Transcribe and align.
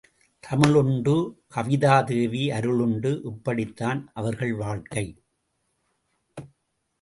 தமிழ் 0.43 0.73
உண்டு 0.73 1.13
கவிதாதேவி 1.55 2.41
அருள் 2.51 2.79
உண்டு 2.79 3.21
இப்படித்தான் 3.23 4.01
அவர்கள் 4.13 4.53
வாழ்க்கை. 4.53 5.05